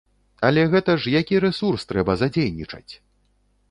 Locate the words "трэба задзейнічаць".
1.93-2.89